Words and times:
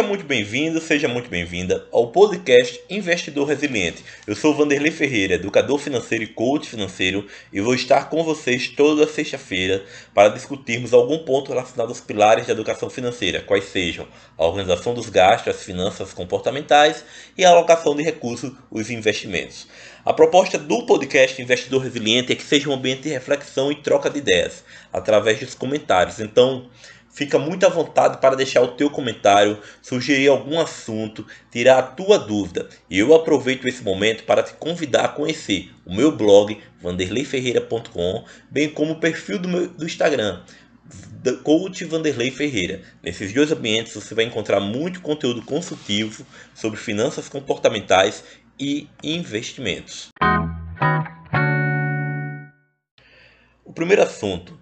Seja 0.00 0.08
muito 0.08 0.24
bem-vindo, 0.24 0.80
seja 0.80 1.08
muito 1.08 1.28
bem-vinda 1.28 1.86
ao 1.92 2.10
podcast 2.10 2.80
Investidor 2.88 3.46
Resiliente. 3.46 4.02
Eu 4.26 4.34
sou 4.34 4.54
Vanderlei 4.54 4.90
Ferreira, 4.90 5.34
educador 5.34 5.78
financeiro 5.78 6.24
e 6.24 6.26
coach 6.26 6.70
financeiro, 6.70 7.26
e 7.52 7.60
vou 7.60 7.74
estar 7.74 8.08
com 8.08 8.24
vocês 8.24 8.68
toda 8.68 9.06
sexta-feira 9.06 9.84
para 10.14 10.30
discutirmos 10.30 10.94
algum 10.94 11.18
ponto 11.18 11.50
relacionado 11.50 11.90
aos 11.90 12.00
pilares 12.00 12.46
da 12.46 12.54
educação 12.54 12.88
financeira, 12.88 13.42
quais 13.42 13.64
sejam 13.64 14.08
a 14.38 14.46
organização 14.46 14.94
dos 14.94 15.10
gastos, 15.10 15.54
as 15.54 15.62
finanças 15.62 16.14
comportamentais 16.14 17.04
e 17.36 17.44
a 17.44 17.50
alocação 17.50 17.94
de 17.94 18.02
recursos, 18.02 18.52
os 18.70 18.88
investimentos. 18.88 19.68
A 20.02 20.14
proposta 20.14 20.56
do 20.56 20.86
podcast 20.86 21.42
Investidor 21.42 21.82
Resiliente 21.82 22.32
é 22.32 22.34
que 22.34 22.42
seja 22.42 22.70
um 22.70 22.72
ambiente 22.72 23.02
de 23.02 23.10
reflexão 23.10 23.70
e 23.70 23.74
troca 23.74 24.08
de 24.08 24.16
ideias 24.16 24.64
através 24.90 25.40
dos 25.40 25.54
comentários. 25.54 26.20
Então, 26.20 26.70
Fica 27.12 27.38
muito 27.38 27.66
à 27.66 27.68
vontade 27.68 28.18
para 28.18 28.36
deixar 28.36 28.62
o 28.62 28.68
teu 28.68 28.88
comentário, 28.88 29.58
sugerir 29.82 30.28
algum 30.28 30.60
assunto, 30.60 31.26
tirar 31.50 31.78
a 31.78 31.82
tua 31.82 32.18
dúvida. 32.18 32.68
E 32.88 32.98
eu 32.98 33.12
aproveito 33.14 33.66
esse 33.66 33.82
momento 33.82 34.22
para 34.24 34.42
te 34.42 34.54
convidar 34.54 35.04
a 35.04 35.08
conhecer 35.08 35.70
o 35.84 35.94
meu 35.94 36.12
blog 36.12 36.56
vanderleiferreira.com, 36.80 38.24
bem 38.48 38.68
como 38.70 38.92
o 38.92 39.00
perfil 39.00 39.38
do 39.38 39.48
meu 39.48 39.68
do 39.68 39.84
Instagram, 39.84 40.40
Coach 41.42 41.84
Vanderlei 41.84 42.30
Ferreira. 42.30 42.80
Nesses 43.02 43.32
dois 43.32 43.50
ambientes 43.50 43.94
você 43.94 44.14
vai 44.14 44.24
encontrar 44.24 44.60
muito 44.60 45.00
conteúdo 45.00 45.42
consultivo 45.42 46.24
sobre 46.54 46.78
finanças 46.78 47.28
comportamentais 47.28 48.24
e 48.58 48.88
investimentos. 49.02 50.08
O 53.64 53.72
primeiro 53.72 54.02
assunto 54.02 54.59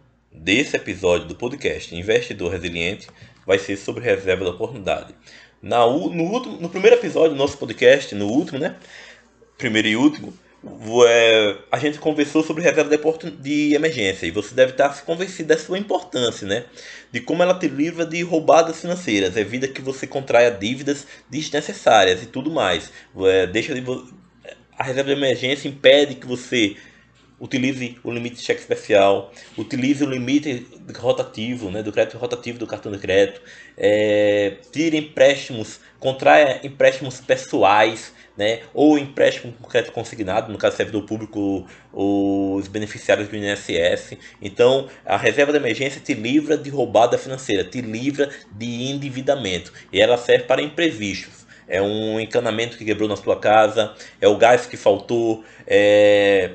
desse 0.49 0.75
episódio 0.75 1.29
do 1.29 1.35
podcast 1.35 1.95
Investidor 1.95 2.51
Resiliente 2.51 3.07
vai 3.47 3.59
ser 3.59 3.77
sobre 3.77 4.03
reserva 4.03 4.47
da 4.47 4.51
oportunidade. 4.53 5.15
Na, 5.61 5.81
no, 5.81 6.23
último, 6.23 6.59
no 6.59 6.71
primeiro 6.71 6.97
episódio 6.97 7.33
do 7.33 7.37
nosso 7.37 7.59
podcast, 7.59 8.15
no 8.15 8.29
último, 8.29 8.59
né? 8.59 8.77
Primeiro 9.59 9.89
e 9.89 9.97
último, 9.97 10.33
é, 11.07 11.59
a 11.71 11.79
gente 11.79 11.99
conversou 11.99 12.43
sobre 12.43 12.63
reserva 12.63 12.99
de, 13.39 13.75
emergência 13.75 14.25
e 14.25 14.31
você 14.31 14.55
deve 14.55 14.73
estar 14.73 14.91
se 14.95 15.03
convencido 15.03 15.51
da 15.51 15.59
sua 15.59 15.79
importância, 15.79 16.49
né? 16.49 16.65
De 17.13 17.21
como 17.21 17.43
ela 17.43 17.59
te 17.59 17.69
livra 17.69 18.07
de 18.07 18.23
roubadas 18.23 18.81
financeiras, 18.81 19.37
evita 19.37 19.69
que 19.69 19.83
você 19.83 20.07
contraia 20.07 20.51
dívidas 20.51 21.07
desnecessárias 21.29 22.23
e 22.23 22.27
tudo 22.27 22.51
mais. 22.51 22.91
É, 23.19 23.47
deixa 23.47 23.75
de, 23.75 23.85
a 24.79 24.83
reserva 24.83 25.11
de 25.11 25.21
emergência 25.21 25.69
impede 25.69 26.15
que 26.15 26.27
você 26.27 26.75
utilize 27.41 27.97
o 28.03 28.11
limite 28.11 28.37
de 28.37 28.43
cheque 28.43 28.61
especial, 28.61 29.33
utilize 29.57 30.03
o 30.05 30.09
limite 30.09 30.67
rotativo, 30.97 31.71
né, 31.71 31.83
do 31.83 31.93
crédito 31.93 32.19
rotativo 32.19 32.59
do 32.59 32.67
cartão 32.67 32.91
de 32.91 32.99
crédito, 32.99 33.41
é, 33.77 34.57
tire 34.73 34.97
empréstimos, 34.97 35.81
contraia 35.99 36.61
empréstimos 36.65 37.21
pessoais, 37.21 38.13
né, 38.37 38.61
ou 38.73 38.97
empréstimo 38.97 39.53
com 39.53 39.69
crédito 39.69 39.93
consignado, 39.93 40.53
no 40.53 40.59
caso 40.59 40.77
servidor 40.77 41.03
público, 41.05 41.67
os 41.93 42.69
beneficiários 42.69 43.29
do 43.29 43.37
INSS. 43.37 44.17
Então, 44.41 44.89
a 45.05 45.17
reserva 45.17 45.51
de 45.51 45.59
emergência 45.59 46.01
te 46.01 46.15
livra 46.15 46.57
de 46.57 46.71
roubada 46.71 47.19
financeira, 47.19 47.65
te 47.65 47.81
livra 47.81 48.31
de 48.53 48.85
endividamento, 48.91 49.73
e 49.93 50.01
ela 50.01 50.17
serve 50.17 50.45
para 50.45 50.63
imprevistos. 50.63 51.49
É 51.67 51.83
um 51.83 52.19
encanamento 52.19 52.79
que 52.79 52.85
quebrou 52.85 53.09
na 53.09 53.17
sua 53.17 53.39
casa, 53.39 53.93
é 54.21 54.29
o 54.29 54.39
gás 54.39 54.67
que 54.67 54.77
faltou, 54.77 55.45
é 55.67 56.53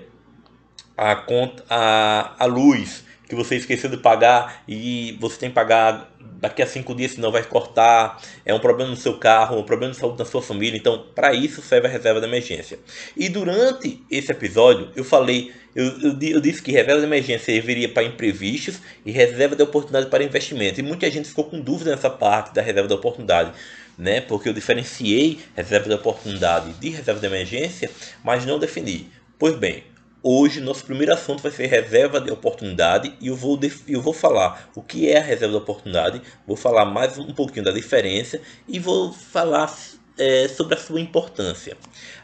a 0.97 1.15
conta 1.15 1.63
a, 1.69 2.35
a 2.37 2.45
luz 2.45 3.03
que 3.27 3.35
você 3.35 3.55
esqueceu 3.55 3.89
de 3.89 3.97
pagar 3.97 4.63
e 4.67 5.17
você 5.19 5.37
tem 5.37 5.49
que 5.49 5.55
pagar 5.55 6.13
daqui 6.43 6.61
a 6.61 6.67
cinco 6.67 6.93
dias, 6.93 7.13
senão 7.13 7.31
vai 7.31 7.41
cortar, 7.41 8.21
é 8.45 8.53
um 8.53 8.59
problema 8.59 8.91
no 8.91 8.97
seu 8.97 9.17
carro, 9.17 9.57
um 9.57 9.63
problema 9.63 9.93
de 9.93 9.99
saúde 9.99 10.19
na 10.19 10.25
sua 10.25 10.41
família. 10.41 10.77
Então, 10.77 11.05
para 11.15 11.33
isso 11.33 11.61
serve 11.61 11.87
a 11.87 11.89
reserva 11.89 12.19
de 12.19 12.27
emergência. 12.27 12.77
E 13.15 13.29
durante 13.29 14.03
esse 14.11 14.29
episódio, 14.29 14.91
eu 14.93 15.05
falei, 15.05 15.53
eu, 15.73 15.85
eu, 16.01 16.17
eu 16.21 16.41
disse 16.41 16.61
que 16.61 16.71
reserva 16.71 16.99
de 16.99 17.05
emergência 17.07 17.45
serviria 17.45 17.87
para 17.87 18.03
imprevistos 18.03 18.81
e 19.05 19.11
reserva 19.11 19.55
de 19.55 19.63
oportunidade 19.63 20.07
para 20.07 20.21
investimento. 20.21 20.81
E 20.81 20.83
muita 20.83 21.09
gente 21.09 21.29
ficou 21.29 21.45
com 21.45 21.61
dúvida 21.61 21.91
nessa 21.91 22.09
parte 22.09 22.53
da 22.53 22.61
reserva 22.61 22.89
de 22.89 22.93
oportunidade. 22.93 23.51
Né, 23.95 24.21
porque 24.21 24.49
eu 24.49 24.53
diferenciei 24.53 25.39
reserva 25.55 25.87
de 25.87 25.93
oportunidade 25.93 26.73
de 26.73 26.89
reserva 26.89 27.19
de 27.19 27.27
emergência, 27.27 27.91
mas 28.23 28.43
não 28.43 28.57
defini. 28.57 29.07
Pois 29.37 29.55
bem, 29.55 29.83
Hoje, 30.25 30.61
nosso 30.61 30.85
primeiro 30.85 31.11
assunto 31.11 31.43
vai 31.43 31.51
ser 31.51 31.65
reserva 31.65 32.21
de 32.21 32.31
oportunidade 32.31 33.13
e 33.19 33.27
eu 33.27 33.35
vou, 33.35 33.59
eu 33.85 34.01
vou 34.01 34.13
falar 34.13 34.69
o 34.73 34.81
que 34.81 35.09
é 35.09 35.17
a 35.17 35.21
reserva 35.21 35.57
de 35.57 35.61
oportunidade, 35.61 36.21
vou 36.47 36.55
falar 36.55 36.85
mais 36.85 37.17
um 37.17 37.33
pouquinho 37.33 37.65
da 37.65 37.71
diferença 37.73 38.39
e 38.65 38.79
vou 38.79 39.11
falar 39.11 39.77
é, 40.17 40.47
sobre 40.47 40.75
a 40.75 40.77
sua 40.77 41.01
importância. 41.01 41.75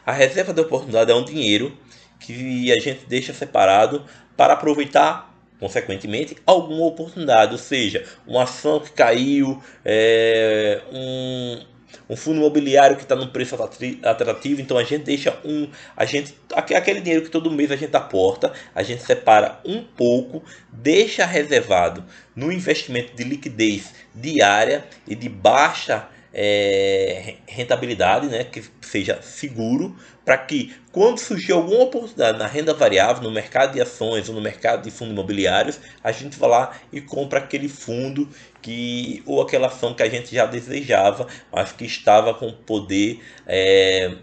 A 0.06 0.12
reserva 0.12 0.54
de 0.54 0.62
oportunidade 0.62 1.10
é 1.10 1.14
um 1.14 1.22
dinheiro 1.22 1.76
que 2.18 2.72
a 2.72 2.80
gente 2.80 3.04
deixa 3.06 3.34
separado 3.34 4.06
para 4.34 4.54
aproveitar 4.54 5.30
consequentemente, 5.58 6.38
alguma 6.46 6.86
oportunidade, 6.86 7.52
ou 7.52 7.58
seja, 7.58 8.02
uma 8.26 8.44
ação 8.44 8.80
que 8.80 8.92
caiu, 8.92 9.62
é, 9.84 10.80
um, 10.90 11.60
um 12.08 12.16
fundo 12.16 12.38
imobiliário 12.38 12.96
que 12.96 13.02
está 13.02 13.14
num 13.14 13.28
preço 13.28 13.56
atrativo, 14.02 14.60
então 14.60 14.76
a 14.76 14.84
gente 14.84 15.04
deixa 15.04 15.38
um, 15.44 15.68
a 15.96 16.04
gente 16.04 16.34
aquele 16.54 17.00
dinheiro 17.00 17.24
que 17.24 17.30
todo 17.30 17.50
mês 17.50 17.70
a 17.70 17.76
gente 17.76 17.94
aporta, 17.96 18.52
a 18.74 18.82
gente 18.82 19.02
separa 19.02 19.60
um 19.64 19.82
pouco, 19.82 20.42
deixa 20.72 21.24
reservado 21.24 22.04
no 22.34 22.52
investimento 22.52 23.14
de 23.14 23.24
liquidez 23.24 23.94
diária 24.14 24.84
e 25.06 25.14
de 25.14 25.28
baixa 25.28 26.08
é, 26.32 27.36
rentabilidade, 27.46 28.28
né, 28.28 28.44
que 28.44 28.62
seja 28.80 29.20
seguro, 29.22 29.96
para 30.24 30.38
que 30.38 30.74
quando 30.92 31.18
surgir 31.18 31.52
alguma 31.52 31.84
oportunidade 31.84 32.38
na 32.38 32.46
renda 32.46 32.72
variável, 32.72 33.22
no 33.22 33.30
mercado 33.30 33.72
de 33.72 33.80
ações 33.80 34.28
ou 34.28 34.34
no 34.34 34.40
mercado 34.40 34.82
de 34.82 34.90
fundos 34.90 35.12
imobiliários, 35.12 35.80
a 36.02 36.12
gente 36.12 36.38
vai 36.38 36.50
lá 36.50 36.72
e 36.92 37.00
compra 37.00 37.40
aquele 37.40 37.68
fundo 37.68 38.28
que 38.62 39.22
ou 39.26 39.42
aquela 39.42 39.66
ação 39.68 39.94
que 39.94 40.02
a 40.02 40.08
gente 40.08 40.34
já 40.34 40.46
desejava, 40.46 41.26
mas 41.52 41.72
que 41.72 41.84
estava 41.84 42.34
com 42.34 42.52
poder 42.52 43.20
é, 43.46 44.14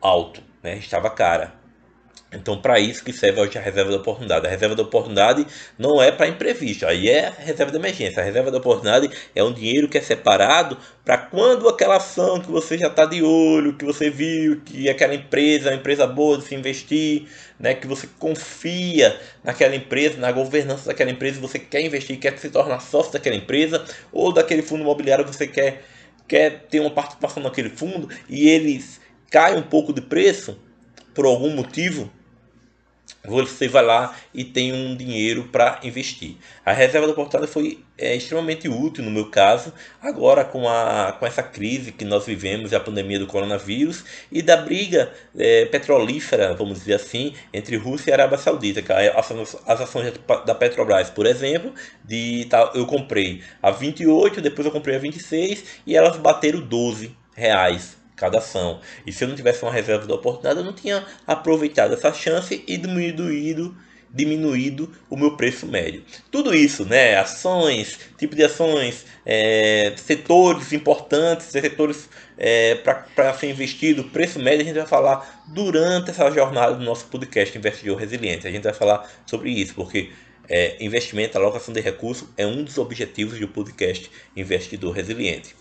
alto, 0.00 0.42
né, 0.62 0.76
estava 0.78 1.10
cara. 1.10 1.65
Então, 2.32 2.60
para 2.60 2.80
isso 2.80 3.04
que 3.04 3.12
serve 3.12 3.40
hoje 3.40 3.56
a 3.56 3.60
reserva 3.60 3.90
da 3.90 3.98
oportunidade. 3.98 4.46
A 4.46 4.50
reserva 4.50 4.74
da 4.74 4.82
oportunidade 4.82 5.46
não 5.78 6.02
é 6.02 6.10
para 6.10 6.26
imprevisto, 6.26 6.84
aí 6.84 7.08
é 7.08 7.32
reserva 7.38 7.70
de 7.70 7.78
emergência. 7.78 8.20
A 8.20 8.24
reserva 8.24 8.50
da 8.50 8.58
oportunidade 8.58 9.08
é 9.32 9.44
um 9.44 9.52
dinheiro 9.52 9.88
que 9.88 9.96
é 9.96 10.00
separado 10.00 10.76
para 11.04 11.16
quando 11.18 11.68
aquela 11.68 11.96
ação 11.96 12.40
que 12.40 12.50
você 12.50 12.76
já 12.76 12.88
está 12.88 13.04
de 13.04 13.22
olho, 13.22 13.76
que 13.76 13.84
você 13.84 14.10
viu 14.10 14.60
que 14.62 14.88
aquela 14.88 15.14
empresa 15.14 15.68
é 15.68 15.72
uma 15.72 15.78
empresa 15.78 16.04
boa 16.04 16.38
de 16.38 16.44
se 16.44 16.54
investir, 16.56 17.28
né, 17.60 17.74
que 17.74 17.86
você 17.86 18.08
confia 18.18 19.18
naquela 19.44 19.76
empresa, 19.76 20.18
na 20.18 20.32
governança 20.32 20.86
daquela 20.86 21.10
empresa, 21.12 21.40
você 21.40 21.60
quer 21.60 21.80
investir, 21.80 22.18
quer 22.18 22.36
se 22.38 22.50
tornar 22.50 22.80
sócio 22.80 23.12
daquela 23.12 23.36
empresa, 23.36 23.84
ou 24.12 24.32
daquele 24.32 24.62
fundo 24.62 24.82
imobiliário 24.82 25.24
você 25.24 25.46
quer, 25.46 25.84
quer 26.26 26.66
ter 26.68 26.80
uma 26.80 26.90
participação 26.90 27.40
naquele 27.40 27.70
fundo 27.70 28.08
e 28.28 28.48
eles 28.48 29.00
caem 29.30 29.58
um 29.58 29.62
pouco 29.62 29.92
de 29.92 30.00
preço 30.00 30.65
por 31.16 31.24
algum 31.24 31.50
motivo, 31.50 32.10
você 33.24 33.68
vai 33.68 33.82
lá 33.82 34.14
e 34.34 34.44
tem 34.44 34.72
um 34.72 34.94
dinheiro 34.94 35.48
para 35.50 35.80
investir. 35.82 36.36
A 36.64 36.72
reserva 36.72 37.06
da 37.06 37.12
oportunidade 37.14 37.50
foi 37.50 37.82
é, 37.96 38.14
extremamente 38.14 38.68
útil 38.68 39.02
no 39.02 39.10
meu 39.10 39.30
caso, 39.30 39.72
agora 40.00 40.44
com, 40.44 40.68
a, 40.68 41.16
com 41.18 41.26
essa 41.26 41.42
crise 41.42 41.90
que 41.90 42.04
nós 42.04 42.26
vivemos, 42.26 42.74
a 42.74 42.78
pandemia 42.78 43.18
do 43.18 43.26
coronavírus 43.26 44.04
e 44.30 44.42
da 44.42 44.58
briga 44.58 45.10
é, 45.36 45.64
petrolífera, 45.64 46.54
vamos 46.54 46.80
dizer 46.80 46.94
assim, 46.94 47.34
entre 47.50 47.76
Rússia 47.76 48.10
e 48.10 48.12
Arábia 48.12 48.36
Saudita. 48.36 48.84
As, 49.16 49.56
as 49.66 49.80
ações 49.80 50.12
da 50.44 50.54
Petrobras, 50.54 51.08
por 51.08 51.24
exemplo, 51.24 51.72
de, 52.04 52.44
tá, 52.50 52.72
eu 52.74 52.86
comprei 52.86 53.42
a 53.62 53.70
28, 53.70 54.42
depois 54.42 54.66
eu 54.66 54.72
comprei 54.72 54.96
a 54.96 54.98
26 54.98 55.64
e 55.86 55.96
elas 55.96 56.18
bateram 56.18 56.60
12 56.60 57.16
reais 57.34 57.96
cada 58.16 58.38
ação. 58.38 58.80
E 59.06 59.12
se 59.12 59.22
eu 59.22 59.28
não 59.28 59.36
tivesse 59.36 59.62
uma 59.62 59.72
reserva 59.72 60.06
da 60.06 60.14
oportunidade, 60.14 60.58
eu 60.58 60.64
não 60.64 60.72
tinha 60.72 61.04
aproveitado 61.26 61.94
essa 61.94 62.12
chance 62.12 62.64
e 62.66 62.76
diminuído 62.76 63.76
diminuído 64.16 64.90
o 65.10 65.16
meu 65.16 65.36
preço 65.36 65.66
médio. 65.66 66.02
Tudo 66.30 66.54
isso, 66.54 66.86
né, 66.86 67.16
ações, 67.16 67.98
tipo 68.16 68.34
de 68.34 68.44
ações, 68.44 69.04
é, 69.26 69.92
setores 69.96 70.72
importantes, 70.72 71.46
setores 71.46 72.08
é, 72.38 72.76
para 72.76 73.34
ser 73.34 73.50
investido, 73.50 74.04
preço 74.04 74.38
médio, 74.38 74.62
a 74.62 74.64
gente 74.64 74.76
vai 74.76 74.86
falar 74.86 75.44
durante 75.48 76.10
essa 76.10 76.30
jornada 76.30 76.74
do 76.74 76.84
nosso 76.84 77.06
podcast 77.06 77.56
Investidor 77.56 77.98
Resiliente. 77.98 78.46
A 78.46 78.50
gente 78.50 78.62
vai 78.62 78.72
falar 78.72 79.08
sobre 79.26 79.50
isso, 79.50 79.74
porque 79.74 80.10
é, 80.48 80.82
investimento, 80.82 81.36
alocação 81.36 81.74
de 81.74 81.80
recursos 81.80 82.28
é 82.36 82.46
um 82.46 82.62
dos 82.62 82.78
objetivos 82.78 83.38
do 83.38 83.48
podcast 83.48 84.10
Investidor 84.34 84.92
Resiliente. 84.92 85.54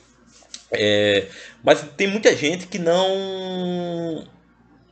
É, 0.72 1.28
mas 1.66 1.82
tem 1.98 2.08
muita 2.08 2.36
gente 2.36 2.68
que 2.68 2.78
não 2.78 4.24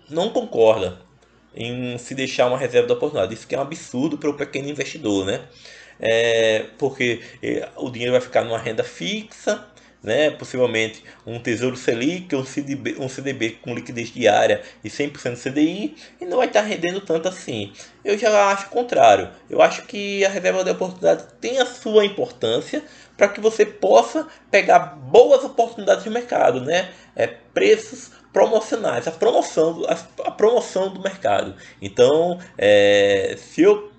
não 0.10 0.30
concorda 0.30 1.00
em 1.56 1.98
se 2.00 2.16
deixar 2.16 2.48
uma 2.48 2.58
reserva 2.58 2.88
da 2.88 2.96
oportunidade. 2.96 3.34
Isso 3.34 3.48
que 3.48 3.54
é 3.54 3.60
um 3.60 3.62
absurdo 3.62 4.18
para 4.18 4.30
o 4.30 4.34
pequeno 4.34 4.68
investidor, 4.70 5.26
né? 5.26 5.42
É, 6.00 6.66
porque 6.80 7.22
é, 7.42 7.70
o 7.78 7.90
dinheiro 7.92 8.12
vai 8.12 8.22
ficar 8.22 8.44
numa 8.44 8.58
renda 8.58 8.84
fixa, 8.84 9.66
né? 10.04 10.30
possivelmente 10.32 11.04
um 11.26 11.40
Tesouro 11.40 11.78
Selic, 11.78 12.36
um 12.36 12.46
CDB, 12.46 12.98
um 13.00 13.08
CDB 13.08 13.52
com 13.62 13.74
liquidez 13.74 14.10
diária 14.10 14.62
e 14.84 14.90
100% 14.90 15.38
CDI, 15.42 15.96
e 16.20 16.26
não 16.26 16.38
vai 16.38 16.48
estar 16.48 16.62
rendendo 16.62 17.00
tanto 17.00 17.30
assim. 17.30 17.72
Eu 18.04 18.18
já 18.18 18.52
acho 18.52 18.68
o 18.68 18.70
contrário. 18.70 19.30
Eu 19.50 19.62
acho 19.62 19.84
que 19.84 20.26
a 20.26 20.30
reserva 20.30 20.64
de 20.64 20.72
oportunidade 20.72 21.26
tem 21.40 21.60
a 21.60 21.66
sua 21.66 22.06
importância 22.06 22.84
para 23.16 23.30
que 23.30 23.40
você 23.40 23.66
possa 23.66 24.28
pegar 24.52 24.80
boas 24.80 25.44
oportunidades 25.44 26.04
de 26.04 26.10
mercado, 26.10 26.60
né? 26.60 26.92
É, 27.16 27.28
preços 27.28 28.12
promocionais, 28.34 29.08
a 29.08 29.12
promoção, 29.12 29.84
a, 29.88 30.28
a 30.28 30.32
promoção 30.32 30.92
do 30.92 31.02
mercado. 31.02 31.56
Então, 31.80 32.40
é, 32.58 33.36
se 33.38 33.62
eu 33.62 33.92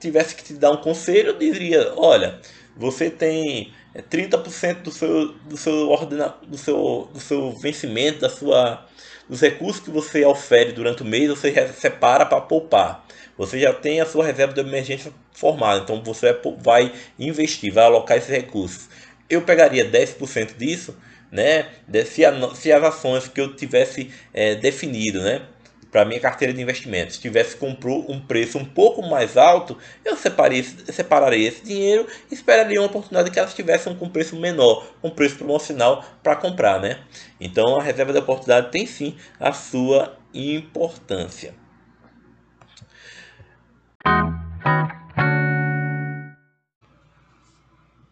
tivesse 0.00 0.34
que 0.34 0.42
te 0.42 0.54
dar 0.54 0.72
um 0.72 0.78
conselho, 0.78 1.30
eu 1.30 1.38
diria, 1.38 1.92
olha, 1.96 2.40
você 2.76 3.08
tem 3.08 3.72
30% 4.02 4.64
é, 4.64 4.74
do 4.74 4.90
seu, 4.90 5.32
do 5.32 5.56
seu, 5.56 5.88
ordena, 5.90 6.34
do 6.46 6.56
seu, 6.56 7.08
do 7.12 7.20
seu 7.20 7.52
vencimento, 7.60 8.20
da 8.20 8.28
sua, 8.28 8.86
dos 9.28 9.40
recursos 9.40 9.82
que 9.82 9.90
você 9.90 10.24
ofere 10.24 10.72
durante 10.72 11.02
o 11.02 11.06
mês, 11.06 11.28
você 11.28 11.52
separa 11.72 12.24
para 12.24 12.40
poupar. 12.40 13.04
Você 13.36 13.60
já 13.60 13.72
tem 13.72 14.00
a 14.00 14.06
sua 14.06 14.24
reserva 14.24 14.52
de 14.52 14.60
emergência 14.60 15.12
formada, 15.32 15.80
então 15.82 16.02
você 16.02 16.36
vai 16.58 16.92
investir, 17.18 17.72
vai 17.72 17.84
alocar 17.84 18.16
esses 18.16 18.30
recursos. 18.30 18.88
Eu 19.30 19.42
pegaria 19.42 19.88
10% 19.88 20.56
disso, 20.56 20.96
né? 21.30 21.68
Se, 22.06 22.24
a, 22.24 22.54
se 22.54 22.72
as 22.72 22.82
ações 22.82 23.28
que 23.28 23.40
eu 23.40 23.54
tivesse 23.54 24.10
é, 24.34 24.54
definido, 24.54 25.20
né? 25.20 25.42
Para 25.90 26.04
minha 26.04 26.20
carteira 26.20 26.52
de 26.52 26.60
investimentos 26.60 27.18
tivesse 27.18 27.56
comprou 27.56 28.04
um 28.08 28.20
preço 28.20 28.58
um 28.58 28.64
pouco 28.64 29.02
mais 29.02 29.36
alto, 29.36 29.76
eu 30.04 30.16
separei, 30.16 30.62
separaria 30.62 31.48
esse 31.48 31.64
dinheiro 31.64 32.06
e 32.30 32.34
esperaria 32.34 32.80
uma 32.80 32.86
oportunidade 32.86 33.30
que 33.30 33.38
elas 33.38 33.54
tivessem 33.54 33.94
com 33.94 34.06
um 34.06 34.10
preço 34.10 34.36
menor, 34.36 34.86
um 35.02 35.10
preço 35.10 35.36
promocional 35.36 36.04
para 36.22 36.36
comprar, 36.36 36.80
né? 36.80 37.00
Então 37.40 37.78
a 37.78 37.82
reserva 37.82 38.12
de 38.12 38.18
oportunidade 38.18 38.70
tem 38.70 38.86
sim 38.86 39.16
a 39.40 39.52
sua 39.52 40.16
importância. 40.34 41.54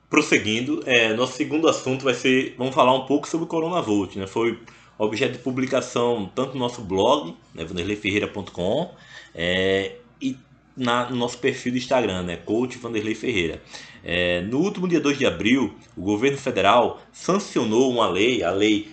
Prosseguindo, 0.09 0.83
é, 0.87 1.13
nosso 1.15 1.35
segundo 1.35 1.69
assunto 1.69 2.05
vai 2.05 2.15
ser, 2.15 2.55
vamos 2.57 2.75
falar 2.75 2.95
um 2.95 3.07
pouco 3.07 3.29
sobre 3.29 3.45
o 3.45 3.49
Coronavolt, 3.49 4.17
né? 4.17 4.27
Foi 4.27 4.59
objeto 4.99 5.33
de 5.33 5.39
publicação 5.39 6.31
tanto 6.35 6.55
no 6.55 6.61
nosso 6.61 6.81
blog, 6.81 7.37
né, 7.55 7.65
vanderleiferreira.com, 7.65 8.95
é, 9.35 9.97
e 10.21 10.37
na, 10.77 11.11
no 11.11 11.17
nosso 11.17 11.39
perfil 11.39 11.73
do 11.73 11.79
Instagram, 11.79 12.23
né, 12.23 12.37
Coach 12.37 12.79
Vanderlei 12.79 13.15
Ferreira. 13.15 13.63
É, 14.05 14.41
no 14.43 14.59
último 14.59 14.87
dia 14.87 15.01
2 15.01 15.19
de 15.19 15.27
abril, 15.27 15.75
o 15.97 16.03
governo 16.03 16.39
federal 16.39 17.01
sancionou 17.13 17.91
uma 17.91 18.09
lei, 18.09 18.43
a 18.43 18.51
Lei 18.51 18.89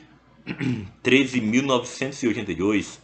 13.982, 1.04 3.00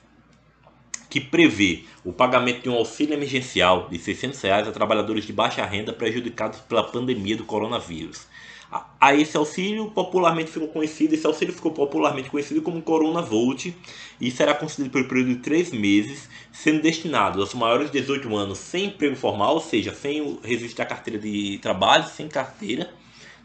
que 1.09 1.19
prevê 1.19 1.85
o 2.03 2.13
pagamento 2.13 2.63
de 2.63 2.69
um 2.69 2.75
auxílio 2.75 3.13
emergencial 3.15 3.87
de 3.89 3.97
600 3.97 4.39
reais 4.41 4.67
a 4.67 4.71
trabalhadores 4.71 5.25
de 5.25 5.33
baixa 5.33 5.65
renda 5.65 5.91
prejudicados 5.91 6.59
pela 6.59 6.83
pandemia 6.83 7.35
do 7.35 7.45
coronavírus 7.45 8.27
a 8.71 9.15
esse 9.15 9.35
auxílio 9.35 9.89
popularmente 9.89 10.51
ficou 10.51 10.67
conhecido, 10.67 11.15
esse 11.15 11.25
auxílio 11.25 11.53
ficou 11.53 11.71
popularmente 11.71 12.29
conhecido 12.29 12.61
como 12.61 12.81
Corona 12.81 13.21
Volt 13.21 13.73
e 14.21 14.29
será 14.29 14.53
concedido 14.53 14.91
por 14.91 15.01
um 15.01 15.07
período 15.07 15.29
de 15.29 15.35
três 15.37 15.71
meses, 15.71 16.29
sendo 16.51 16.81
destinado 16.81 17.41
aos 17.41 17.53
maiores 17.53 17.89
de 17.89 17.99
18 17.99 18.35
anos 18.35 18.59
sem 18.59 18.85
emprego 18.85 19.15
formal, 19.15 19.55
ou 19.55 19.61
seja, 19.61 19.93
sem 19.93 20.21
o 20.21 20.39
registro 20.43 20.77
da 20.77 20.85
carteira 20.85 21.17
de 21.17 21.57
trabalho, 21.59 22.05
sem 22.07 22.27
carteira 22.27 22.93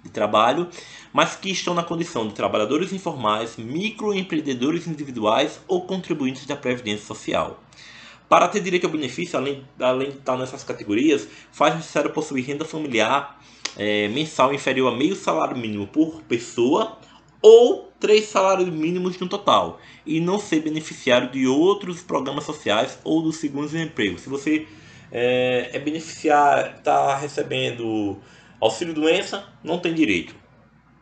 de 0.03 0.11
trabalho, 0.11 0.69
mas 1.13 1.37
que 1.37 1.51
estão 1.51 1.73
na 1.73 1.83
condição 1.83 2.29
de 2.29 2.35
trabalhadores 2.35 2.93
informais, 2.93 3.57
microempreendedores 3.57 4.87
individuais 4.87 5.59
ou 5.67 5.87
contribuintes 5.87 6.45
da 6.45 6.57
Previdência 6.57 7.07
Social. 7.07 7.63
Para 8.29 8.49
ter 8.49 8.61
direito 8.61 8.85
ao 8.85 8.93
benefício, 8.93 9.39
além, 9.39 9.65
além 9.79 10.11
de 10.11 10.19
estar 10.19 10.37
nessas 10.37 10.65
categorias, 10.65 11.27
faz 11.53 11.77
necessário 11.77 12.11
possuir 12.11 12.45
renda 12.45 12.65
familiar 12.65 13.41
é, 13.77 14.09
mensal 14.09 14.53
inferior 14.53 14.93
a 14.93 14.97
meio 14.97 15.17
salário 15.17 15.57
mínimo 15.57 15.87
por 15.87 16.23
pessoa 16.23 16.99
ou 17.41 17.93
três 18.01 18.27
salários 18.27 18.69
mínimos 18.69 19.19
no 19.19 19.29
total 19.29 19.81
e 20.07 20.21
não 20.21 20.39
ser 20.39 20.61
beneficiário 20.61 21.31
de 21.31 21.47
outros 21.47 22.03
programas 22.03 22.45
sociais 22.45 22.99
ou 23.05 23.23
do 23.23 23.33
seguro-desemprego. 23.33 24.19
Se 24.19 24.29
você 24.29 24.67
é, 25.11 25.71
é 25.73 25.79
beneficiário, 25.79 26.77
está 26.77 27.17
recebendo 27.17 28.19
auxílio 28.61 28.95
doença, 28.95 29.47
não 29.63 29.79
tem 29.79 29.95
direito, 29.95 30.35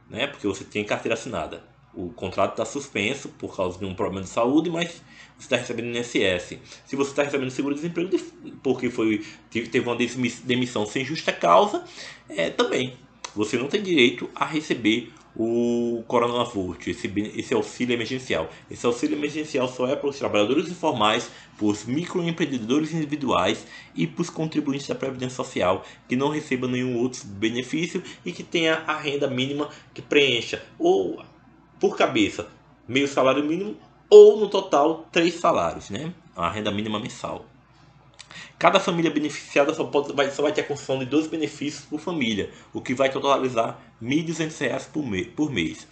né? 0.09 0.27
Porque 0.27 0.47
você 0.47 0.65
tem 0.65 0.85
carteira 0.85 1.15
assinada. 1.15 1.63
O 1.95 2.11
contrato 2.11 2.53
está 2.53 2.65
suspenso 2.65 3.29
por 3.31 3.55
causa 3.55 3.79
de 3.79 3.85
um 3.85 3.95
problema 3.95 4.23
de 4.23 4.29
saúde, 4.29 4.71
mas 4.71 5.03
está 5.43 5.56
recebendo 5.56 5.97
INSS. 5.97 6.59
Se 6.87 6.97
você 6.97 7.11
está 7.11 7.23
recebendo 7.23 7.50
seguro-desemprego 7.50 8.17
porque 8.62 8.91
foi, 8.91 9.25
teve 9.50 9.81
uma 9.81 9.97
demissão 10.44 10.87
sem 10.87 11.05
justa 11.05 11.33
causa, 11.33 11.85
é, 12.29 12.50
também 12.50 12.97
você 13.35 13.56
não 13.56 13.69
tem 13.69 13.83
direito 13.83 14.29
a 14.35 14.44
receber 14.44 15.12
o 15.35 16.05
Coronavírus, 16.06 16.87
esse, 16.87 17.11
esse 17.35 17.55
auxílio 17.55 17.94
emergencial. 17.94 18.50
Esse 18.71 18.85
auxílio 18.85 19.17
emergencial 19.17 19.67
só 19.67 19.89
é 19.89 19.97
para 19.97 20.11
os 20.11 20.19
trabalhadores 20.19 20.69
informais, 20.69 21.31
para 21.56 21.67
os 21.67 21.85
microempreendedores 21.85 22.93
individuais 22.93 23.67
e 23.94 24.06
para 24.06 24.23
os 24.23 24.31
contribuintes 24.31 24.87
da 24.87 24.94
Previdência 24.94 25.37
Social 25.37 25.85
que 26.06 26.17
não 26.17 26.29
recebam 26.29 26.69
nenhum 26.69 26.99
outro 26.99 27.27
benefício 27.27 28.03
e 28.25 28.33
que 28.33 28.43
tenha 28.43 28.83
a 28.87 28.99
renda 28.99 29.29
mínima 29.29 29.71
que 29.94 30.03
preencha 30.03 30.62
ou 30.79 31.25
por 31.81 31.97
cabeça 31.97 32.49
meio 32.87 33.09
salário 33.09 33.44
mínimo 33.44 33.77
ou 34.14 34.37
no 34.37 34.47
total 34.47 35.06
três 35.11 35.41
salários, 35.41 35.88
né? 35.88 36.12
A 36.37 36.50
renda 36.50 36.70
mínima 36.70 37.00
mensal. 37.00 37.47
Cada 38.59 38.79
família 38.79 39.11
beneficiada 39.11 39.73
só, 39.73 39.85
pode, 39.85 40.12
vai, 40.12 40.31
só 40.31 40.43
vai 40.43 40.53
ter 40.53 40.61
a 40.61 40.64
concessão 40.64 40.99
de 40.99 41.06
dois 41.06 41.26
benefícios 41.26 41.87
por 41.87 41.99
família, 41.99 42.50
o 42.75 42.82
que 42.82 42.93
vai 42.93 43.11
totalizar 43.11 43.79
R$ 44.03 44.06
1.200 44.06 44.88
por, 44.93 45.06
me, 45.06 45.25
por 45.25 45.51
mês. 45.51 45.89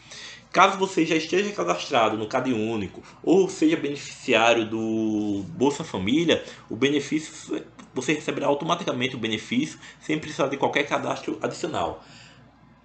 Caso 0.53 0.77
você 0.77 1.07
já 1.07 1.17
esteja 1.17 1.51
cadastrado 1.53 2.19
no 2.19 2.27
Cade 2.27 2.53
Único 2.53 3.03
ou 3.23 3.49
seja 3.49 3.75
beneficiário 3.75 4.69
do 4.69 5.43
Bolsa 5.57 5.83
Família, 5.83 6.45
o 6.69 6.77
benefício 6.77 7.65
você 7.95 8.13
receberá 8.13 8.49
automaticamente 8.49 9.17
o 9.17 9.19
benefício 9.19 9.79
sem 9.99 10.19
precisar 10.19 10.49
de 10.49 10.59
qualquer 10.59 10.83
cadastro 10.87 11.39
adicional. 11.41 12.05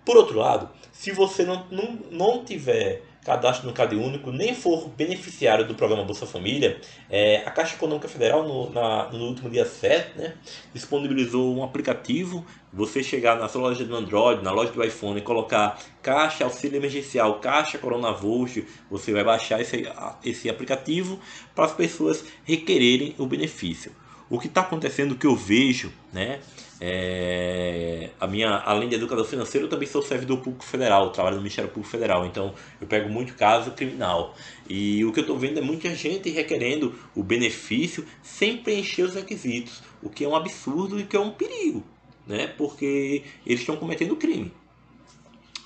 Por 0.05 0.15
outro 0.15 0.37
lado, 0.37 0.69
se 0.93 1.11
você 1.11 1.43
não, 1.43 1.65
não, 1.69 1.99
não 2.09 2.45
tiver 2.45 3.03
cadastro 3.25 3.65
no 3.67 3.73
Cade 3.73 3.95
Único, 3.95 4.31
nem 4.31 4.53
for 4.53 4.87
beneficiário 4.89 5.67
do 5.67 5.73
programa 5.73 6.03
Bolsa 6.03 6.27
Família, 6.27 6.79
é, 7.09 7.37
a 7.37 7.49
Caixa 7.49 7.75
Econômica 7.75 8.07
Federal, 8.07 8.47
no, 8.47 8.69
na, 8.69 9.09
no 9.11 9.25
último 9.25 9.49
dia 9.49 9.65
7, 9.65 10.15
né, 10.15 10.35
disponibilizou 10.73 11.57
um 11.57 11.63
aplicativo. 11.63 12.45
Você 12.71 13.01
chegar 13.01 13.37
na 13.37 13.47
sua 13.47 13.61
loja 13.61 13.83
do 13.83 13.95
Android, 13.95 14.43
na 14.43 14.51
loja 14.51 14.71
do 14.71 14.83
iPhone, 14.83 15.17
e 15.17 15.23
colocar 15.23 15.79
Caixa 16.03 16.43
Auxílio 16.43 16.77
Emergencial, 16.77 17.39
Caixa 17.39 17.79
Coronavírus, 17.79 18.63
você 18.91 19.11
vai 19.11 19.23
baixar 19.23 19.59
esse, 19.59 19.89
esse 20.23 20.49
aplicativo 20.49 21.19
para 21.55 21.65
as 21.65 21.73
pessoas 21.73 22.23
requererem 22.43 23.15
o 23.17 23.25
benefício. 23.25 23.91
O 24.29 24.39
que 24.39 24.47
está 24.47 24.61
acontecendo, 24.61 25.11
o 25.11 25.15
que 25.15 25.27
eu 25.27 25.35
vejo, 25.35 25.91
né, 26.11 26.39
é, 26.79 28.09
a 28.19 28.27
minha, 28.27 28.49
além 28.49 28.89
de 28.89 28.95
educador 28.95 29.25
financeiro, 29.25 29.65
eu 29.65 29.69
também 29.69 29.87
sou 29.87 30.01
servidor 30.01 30.39
público 30.39 30.65
federal, 30.65 31.09
trabalho 31.11 31.37
no 31.37 31.41
Ministério 31.41 31.69
Público 31.69 31.89
Federal, 31.89 32.25
então 32.25 32.53
eu 32.81 32.87
pego 32.87 33.09
muito 33.09 33.33
caso 33.35 33.71
criminal. 33.71 34.35
E 34.69 35.03
o 35.05 35.13
que 35.13 35.19
eu 35.19 35.23
estou 35.23 35.37
vendo 35.37 35.59
é 35.59 35.61
muita 35.61 35.93
gente 35.95 36.29
requerendo 36.29 36.93
o 37.15 37.23
benefício 37.23 38.05
sem 38.21 38.57
preencher 38.57 39.03
os 39.03 39.15
requisitos, 39.15 39.81
o 40.03 40.09
que 40.09 40.25
é 40.25 40.27
um 40.27 40.35
absurdo 40.35 40.99
e 40.99 41.05
que 41.05 41.15
é 41.15 41.19
um 41.19 41.31
perigo, 41.31 41.83
né? 42.27 42.47
porque 42.47 43.23
eles 43.45 43.61
estão 43.61 43.77
cometendo 43.77 44.15
crime. 44.15 44.51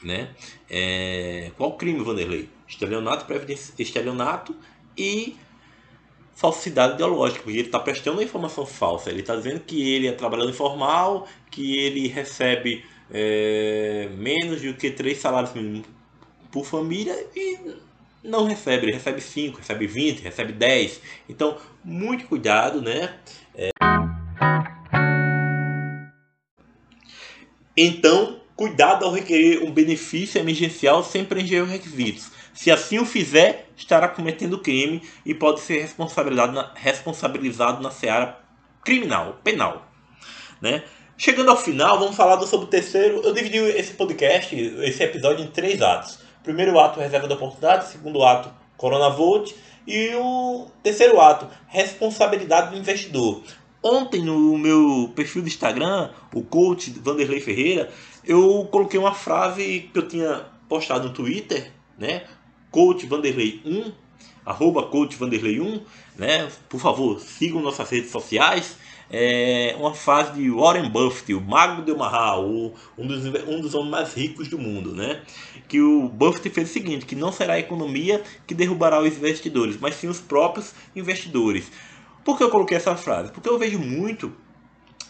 Né? 0.04 0.30
É, 0.70 1.52
qual 1.58 1.76
crime, 1.76 2.04
Vanderlei? 2.04 2.48
Estelionato, 2.68 3.26
estelionato 3.80 4.56
e 4.96 5.36
falsidade 6.40 6.94
ideológica, 6.94 7.42
porque 7.44 7.60
ele 7.60 7.68
está 7.68 7.78
prestando 7.78 8.16
uma 8.16 8.24
informação 8.24 8.66
falsa. 8.66 9.10
Ele 9.10 9.20
está 9.20 9.36
dizendo 9.36 9.60
que 9.60 9.92
ele 9.92 10.08
é 10.08 10.14
trabalhador 10.14 10.50
informal, 10.50 11.28
que 11.52 11.78
ele 11.78 12.08
recebe 12.08 12.86
é, 13.12 14.08
menos 14.18 14.62
do 14.62 14.74
que 14.74 14.90
três 14.90 15.18
salários 15.18 15.54
mínimos 15.54 15.86
por 16.50 16.66
família 16.66 17.14
e 17.36 17.58
não 18.24 18.46
recebe. 18.46 18.86
Ele 18.86 18.94
recebe 18.94 19.20
5, 19.20 19.58
recebe 19.58 19.86
20, 19.86 20.22
recebe 20.22 20.54
10. 20.54 21.02
Então, 21.28 21.58
muito 21.84 22.26
cuidado, 22.26 22.82
né? 22.82 23.18
É... 23.54 23.72
Então, 27.76 28.40
cuidado 28.56 29.04
ao 29.04 29.12
requerer 29.12 29.62
um 29.62 29.74
benefício 29.74 30.40
emergencial 30.40 31.04
sem 31.04 31.26
preencher 31.26 31.64
os 31.64 31.70
requisitos. 31.70 32.39
Se 32.60 32.70
assim 32.70 33.00
o 33.00 33.06
fizer, 33.06 33.70
estará 33.78 34.10
cometendo 34.10 34.60
crime 34.60 35.02
e 35.26 35.34
pode 35.34 35.62
ser 35.62 35.80
responsabilizado 35.80 36.52
na, 36.52 36.74
responsabilizado 36.76 37.82
na 37.82 37.90
seara 37.90 38.38
criminal, 38.84 39.40
penal. 39.42 39.90
Né? 40.62 40.84
Chegando 41.18 41.52
ao 41.52 41.56
final, 41.56 41.98
vamos 41.98 42.18
falar 42.18 42.38
sobre 42.42 42.66
o 42.66 42.70
terceiro. 42.70 43.22
Eu 43.24 43.34
dividi 43.34 43.60
esse 43.60 43.94
podcast, 43.94 44.54
esse 44.54 45.02
episódio, 45.02 45.46
em 45.46 45.48
três 45.48 45.82
atos. 45.82 46.20
Primeiro 46.44 46.78
ato, 46.78 47.00
reserva 47.00 47.30
da 47.30 47.36
oportunidade. 47.36 47.88
Segundo 47.88 48.22
ato, 48.26 48.54
Coronavolt. 48.76 49.56
E 49.88 50.14
o 50.16 50.68
terceiro 50.84 51.22
ato, 51.22 51.48
responsabilidade 51.66 52.72
do 52.72 52.78
investidor. 52.78 53.42
Ontem 53.82 54.22
no 54.22 54.58
meu 54.58 55.14
perfil 55.16 55.44
do 55.44 55.48
Instagram, 55.48 56.10
o 56.36 56.44
coach 56.44 56.92
Vanderlei 57.00 57.40
Ferreira, 57.40 57.90
eu 58.26 58.68
coloquei 58.70 59.00
uma 59.00 59.14
frase 59.14 59.90
que 59.94 59.98
eu 59.98 60.06
tinha 60.10 60.46
postado 60.68 61.08
no 61.08 61.14
Twitter, 61.14 61.72
né? 61.98 62.24
Coach 62.72 63.06
Vanderlei 63.06 63.62
1, 63.66 63.92
arroba 64.46 64.84
Coach 64.84 65.16
Vanderlei 65.16 65.60
1, 65.60 65.82
né? 66.18 66.50
Por 66.68 66.80
favor, 66.80 67.20
sigam 67.20 67.62
nossas 67.62 67.90
redes 67.90 68.12
sociais. 68.12 68.78
É 69.12 69.76
uma 69.80 69.96
frase 69.96 70.34
de 70.34 70.52
Warren 70.52 70.88
Buffett, 70.88 71.34
o 71.34 71.42
mago 71.42 71.82
de 71.82 71.92
Omaha, 71.92 72.40
o, 72.40 72.76
um, 72.96 73.08
dos, 73.08 73.26
um 73.48 73.60
dos 73.60 73.74
homens 73.74 73.90
mais 73.90 74.14
ricos 74.14 74.48
do 74.48 74.60
mundo, 74.60 74.94
né? 74.94 75.24
Que 75.68 75.82
o 75.82 76.08
Buffett 76.08 76.52
fez 76.52 76.70
o 76.70 76.74
seguinte, 76.74 77.08
que 77.08 77.16
não 77.16 77.32
será 77.32 77.54
a 77.54 77.60
economia 77.60 78.22
que 78.46 78.54
derrubará 78.54 79.02
os 79.02 79.18
investidores, 79.18 79.78
mas 79.82 79.96
sim 79.96 80.08
os 80.08 80.20
próprios 80.20 80.76
investidores. 80.96 81.72
Por 82.24 82.38
que 82.38 82.44
eu 82.44 82.52
coloquei 82.52 82.78
essa 82.78 82.96
frase? 82.96 83.32
Porque 83.32 83.50
eu 83.50 83.58
vejo 83.58 83.80
muito, 83.80 84.32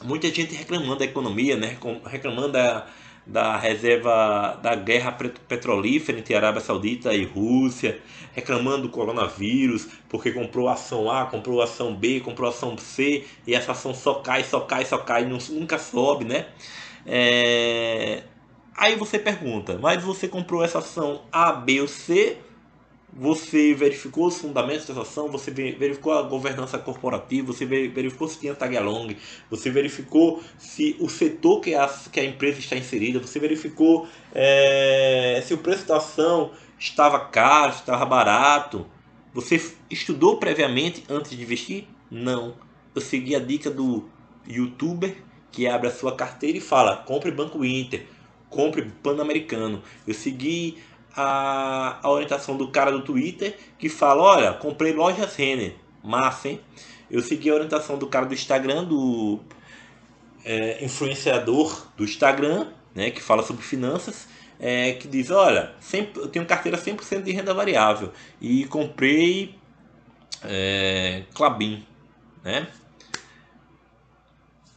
muita 0.01 0.33
gente 0.33 0.55
reclamando 0.55 0.99
da 0.99 1.05
economia, 1.05 1.57
né? 1.57 1.77
Reclamando 2.05 2.53
da, 2.53 2.87
da 3.29 3.57
reserva 3.57 4.59
da 4.61 4.75
guerra 4.75 5.11
petrolífera 5.11 6.17
entre 6.17 6.33
Arábia 6.33 6.61
Saudita 6.61 7.13
e 7.13 7.23
Rússia, 7.23 7.99
reclamando 8.33 8.83
do 8.83 8.89
coronavírus, 8.89 9.87
porque 10.09 10.31
comprou 10.31 10.67
ação 10.67 11.11
A, 11.11 11.25
comprou 11.25 11.61
ação 11.61 11.95
B, 11.95 12.19
comprou 12.19 12.49
ação 12.49 12.75
C, 12.77 13.25
e 13.45 13.53
essa 13.53 13.73
ação 13.73 13.93
só 13.93 14.15
cai, 14.15 14.43
só 14.43 14.61
cai, 14.61 14.83
só 14.83 14.97
cai, 14.97 15.25
nunca 15.25 15.77
sobe, 15.77 16.25
né? 16.25 16.47
É... 17.05 18.23
Aí 18.75 18.95
você 18.95 19.19
pergunta, 19.19 19.77
mas 19.79 20.03
você 20.03 20.27
comprou 20.27 20.63
essa 20.63 20.79
ação 20.79 21.21
A, 21.31 21.51
B 21.51 21.81
ou 21.81 21.87
C 21.87 22.37
você 23.11 23.73
verificou 23.73 24.27
os 24.27 24.37
fundamentos 24.37 24.85
dessa 24.85 25.01
ação, 25.01 25.29
você 25.29 25.51
verificou 25.51 26.13
a 26.13 26.21
governança 26.21 26.77
corporativa, 26.77 27.51
você 27.51 27.65
verificou 27.65 28.27
se 28.27 28.39
tinha 28.39 28.53
tag 28.53 28.75
along, 28.77 29.15
você 29.49 29.69
verificou 29.69 30.41
se 30.57 30.95
o 30.99 31.09
setor 31.09 31.59
que 31.59 31.73
a, 31.73 31.87
que 32.11 32.19
a 32.19 32.25
empresa 32.25 32.59
está 32.59 32.75
inserida, 32.75 33.19
você 33.19 33.39
verificou 33.39 34.07
é, 34.33 35.41
se 35.45 35.53
o 35.53 35.57
preço 35.57 35.87
da 35.87 35.97
ação 35.97 36.51
estava 36.77 37.19
caro, 37.19 37.73
estava 37.73 38.05
barato. 38.05 38.85
Você 39.33 39.61
estudou 39.89 40.37
previamente 40.37 41.03
antes 41.09 41.31
de 41.31 41.41
investir? 41.41 41.85
Não. 42.09 42.55
Eu 42.95 43.01
segui 43.01 43.35
a 43.35 43.39
dica 43.39 43.69
do 43.69 44.09
youtuber 44.47 45.15
que 45.51 45.67
abre 45.67 45.87
a 45.87 45.91
sua 45.91 46.15
carteira 46.15 46.57
e 46.57 46.61
fala: 46.61 46.97
compre 46.97 47.31
Banco 47.31 47.63
Inter, 47.63 48.05
compre 48.49 48.91
Pan-Americano. 49.03 49.83
Eu 50.07 50.13
segui 50.13 50.77
a, 51.15 51.99
a 52.01 52.09
orientação 52.09 52.55
do 52.55 52.69
cara 52.69 52.91
do 52.91 53.01
Twitter 53.01 53.57
que 53.77 53.89
fala: 53.89 54.21
Olha, 54.21 54.53
comprei 54.53 54.93
lojas 54.93 55.35
Renner, 55.35 55.75
massa, 56.03 56.49
hein? 56.49 56.61
Eu 57.09 57.21
segui 57.21 57.49
a 57.49 57.55
orientação 57.55 57.97
do 57.97 58.07
cara 58.07 58.25
do 58.25 58.33
Instagram, 58.33 58.83
do 58.83 59.39
é, 60.45 60.83
influenciador 60.83 61.87
do 61.97 62.03
Instagram, 62.03 62.67
né, 62.93 63.11
que 63.11 63.21
fala 63.21 63.43
sobre 63.43 63.63
finanças, 63.63 64.27
é, 64.59 64.93
que 64.93 65.07
diz: 65.07 65.29
Olha, 65.31 65.73
sempre, 65.79 66.21
eu 66.21 66.27
tenho 66.27 66.45
carteira 66.45 66.77
100% 66.77 67.23
de 67.23 67.31
renda 67.31 67.53
variável 67.53 68.11
e 68.39 68.65
comprei 68.65 69.55
é, 70.43 71.23
Clabin, 71.33 71.85
né? 72.43 72.67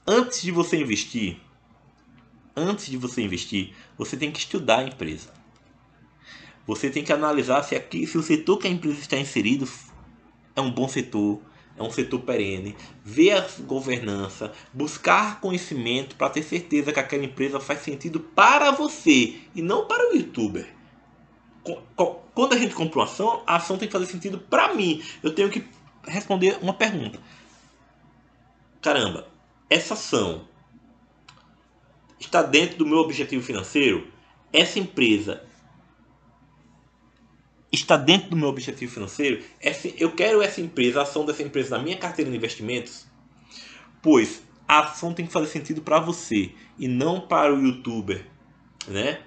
Antes 0.06 0.42
de 0.42 0.50
você 0.50 0.76
investir, 0.76 1.38
antes 2.56 2.86
de 2.86 2.96
você 2.96 3.22
investir, 3.22 3.72
você 3.96 4.16
tem 4.16 4.32
que 4.32 4.40
estudar 4.40 4.80
a 4.80 4.84
empresa. 4.84 5.41
Você 6.66 6.90
tem 6.90 7.02
que 7.02 7.12
analisar 7.12 7.62
se, 7.62 7.74
aqui, 7.74 8.06
se 8.06 8.16
o 8.16 8.22
setor 8.22 8.58
que 8.58 8.68
a 8.68 8.70
empresa 8.70 9.00
está 9.00 9.16
inserido 9.16 9.68
é 10.54 10.60
um 10.60 10.70
bom 10.70 10.86
setor, 10.86 11.40
é 11.76 11.82
um 11.82 11.90
setor 11.90 12.20
perene, 12.20 12.76
ver 13.04 13.32
a 13.32 13.46
governança, 13.60 14.52
buscar 14.72 15.40
conhecimento 15.40 16.14
para 16.16 16.30
ter 16.30 16.42
certeza 16.42 16.92
que 16.92 17.00
aquela 17.00 17.24
empresa 17.24 17.58
faz 17.58 17.80
sentido 17.80 18.20
para 18.20 18.70
você 18.70 19.36
e 19.54 19.62
não 19.62 19.86
para 19.86 20.12
o 20.12 20.16
youtuber. 20.16 20.68
Quando 22.34 22.52
a 22.54 22.58
gente 22.58 22.74
compra 22.74 22.98
uma 22.98 23.04
ação, 23.04 23.42
a 23.46 23.56
ação 23.56 23.78
tem 23.78 23.88
que 23.88 23.92
fazer 23.92 24.06
sentido 24.06 24.38
para 24.38 24.74
mim. 24.74 25.02
Eu 25.22 25.34
tenho 25.34 25.48
que 25.48 25.64
responder 26.06 26.58
uma 26.60 26.74
pergunta. 26.74 27.18
Caramba, 28.80 29.28
essa 29.70 29.94
ação 29.94 30.46
está 32.18 32.42
dentro 32.42 32.78
do 32.78 32.86
meu 32.86 32.98
objetivo 32.98 33.42
financeiro? 33.44 34.08
Essa 34.52 34.78
empresa 34.78 35.44
está 37.72 37.96
dentro 37.96 38.28
do 38.28 38.36
meu 38.36 38.48
objetivo 38.48 38.92
financeiro, 38.92 39.42
eu 39.96 40.12
quero 40.12 40.42
essa 40.42 40.60
empresa, 40.60 41.00
a 41.00 41.02
ação 41.04 41.24
dessa 41.24 41.42
empresa 41.42 41.76
na 41.76 41.82
minha 41.82 41.96
carteira 41.96 42.30
de 42.30 42.36
investimentos, 42.36 43.06
pois 44.02 44.42
a 44.68 44.80
ação 44.80 45.14
tem 45.14 45.26
que 45.26 45.32
fazer 45.32 45.46
sentido 45.46 45.80
para 45.80 45.98
você 45.98 46.50
e 46.78 46.86
não 46.86 47.20
para 47.20 47.54
o 47.54 47.60
youtuber, 47.60 48.26
né? 48.86 49.20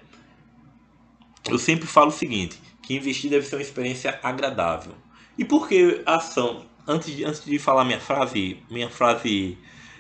Eu 1.48 1.58
sempre 1.58 1.88
falo 1.88 2.10
o 2.10 2.14
seguinte, 2.14 2.60
que 2.82 2.96
investir 2.96 3.30
deve 3.30 3.46
ser 3.46 3.56
uma 3.56 3.62
experiência 3.62 4.20
agradável. 4.22 4.94
E 5.38 5.44
por 5.44 5.68
que 5.68 6.02
a 6.06 6.16
ação? 6.16 6.66
Antes 6.88 7.16
de, 7.16 7.24
antes 7.24 7.44
de 7.44 7.58
falar 7.58 7.84
minha 7.84 8.00
frase, 8.00 8.60
minha 8.70 8.90
frase, 8.90 9.58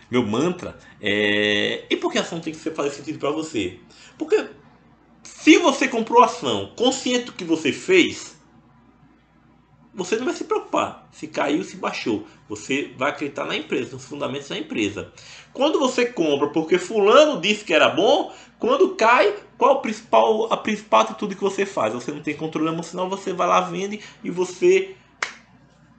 meu 0.09 0.23
mantra, 0.25 0.77
é, 1.01 1.85
e 1.89 1.95
por 1.97 2.11
que 2.11 2.19
a 2.19 2.21
ação 2.21 2.39
tem 2.39 2.53
que 2.53 2.59
fazer 2.59 2.91
sentido 2.91 3.17
para 3.17 3.31
você? 3.31 3.79
Porque 4.17 4.49
se 5.23 5.57
você 5.57 5.87
comprou 5.87 6.23
ação 6.23 6.73
consciente 6.75 7.25
do 7.25 7.33
que 7.33 7.43
você 7.43 7.71
fez, 7.71 8.34
você 9.95 10.17
não 10.17 10.25
vai 10.25 10.33
se 10.33 10.43
preocupar 10.43 11.05
se 11.15 11.27
caiu, 11.27 11.63
se 11.63 11.77
baixou. 11.77 12.27
Você 12.49 12.93
vai 12.97 13.09
acreditar 13.09 13.45
na 13.45 13.55
empresa, 13.55 13.93
nos 13.93 14.03
fundamentos 14.03 14.49
da 14.49 14.57
empresa. 14.57 15.13
Quando 15.53 15.79
você 15.79 16.05
compra 16.05 16.49
porque 16.49 16.77
fulano 16.77 17.39
disse 17.39 17.63
que 17.63 17.73
era 17.73 17.87
bom, 17.87 18.33
quando 18.59 18.95
cai, 18.95 19.33
qual 19.57 19.77
a 19.77 19.79
principal, 19.79 20.51
a 20.51 20.57
principal 20.57 21.01
atitude 21.01 21.35
que 21.35 21.41
você 21.41 21.65
faz? 21.65 21.93
Você 21.93 22.11
não 22.11 22.21
tem 22.21 22.35
controle 22.35 22.67
emocional, 22.67 23.09
você 23.09 23.31
vai 23.31 23.47
lá, 23.47 23.61
vende 23.61 24.01
e 24.21 24.29
você 24.29 24.95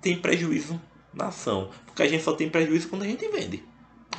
tem 0.03 0.19
prejuízo 0.19 0.79
na 1.15 1.29
ação. 1.29 1.71
Porque 1.87 2.03
a 2.03 2.09
gente 2.09 2.23
só 2.23 2.35
tem 2.35 2.50
prejuízo 2.50 2.88
quando 2.88 3.03
a 3.03 3.07
gente 3.07 3.26
vende. 3.29 3.65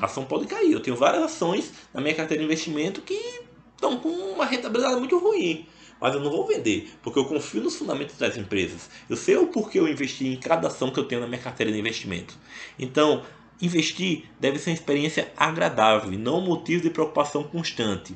A 0.01 0.05
ação 0.05 0.25
pode 0.25 0.47
cair. 0.47 0.71
Eu 0.71 0.79
tenho 0.79 0.95
várias 0.95 1.21
ações 1.21 1.71
na 1.93 2.01
minha 2.01 2.15
carteira 2.15 2.41
de 2.41 2.45
investimento 2.45 3.01
que 3.01 3.41
estão 3.75 3.99
com 3.99 4.09
uma 4.09 4.45
rentabilidade 4.45 4.95
muito 4.95 5.19
ruim 5.19 5.67
mas 5.99 6.13
eu 6.13 6.21
não 6.21 6.29
vou 6.29 6.45
vender, 6.45 6.91
porque 7.01 7.19
eu 7.19 7.25
confio 7.25 7.61
nos 7.61 7.75
fundamentos 7.75 8.17
das 8.17 8.37
empresas. 8.37 8.89
Eu 9.09 9.15
sei 9.15 9.35
o 9.37 9.47
porquê 9.47 9.79
eu 9.79 9.87
investi 9.87 10.27
em 10.27 10.37
cada 10.37 10.67
ação 10.67 10.91
que 10.91 10.99
eu 10.99 11.05
tenho 11.05 11.21
na 11.21 11.27
minha 11.27 11.41
carteira 11.41 11.71
de 11.71 11.79
investimento. 11.79 12.37
Então, 12.77 13.23
investir 13.61 14.25
deve 14.39 14.59
ser 14.59 14.69
uma 14.69 14.75
experiência 14.75 15.31
agradável 15.35 16.13
e 16.13 16.17
não 16.17 16.39
um 16.39 16.45
motivo 16.45 16.83
de 16.83 16.89
preocupação 16.89 17.43
constante. 17.43 18.15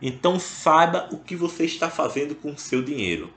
Então, 0.00 0.38
saiba 0.38 1.08
o 1.12 1.18
que 1.18 1.36
você 1.36 1.64
está 1.64 1.88
fazendo 1.88 2.34
com 2.34 2.50
o 2.52 2.58
seu 2.58 2.82
dinheiro. 2.82 3.32